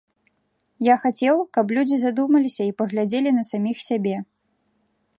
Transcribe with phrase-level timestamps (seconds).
[0.85, 4.17] Я хацеў, каб людзі задумаліся і паглядзелі на саміх сябе.